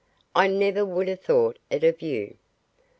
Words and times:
"I 0.35 0.47
never 0.47 0.83
would 0.83 1.07
have 1.09 1.19
thought 1.21 1.59
it 1.69 1.83
of 1.83 2.01
you." 2.01 2.35